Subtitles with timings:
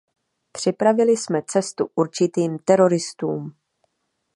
[0.51, 3.55] Připravili jsme cestu určitým teroristům!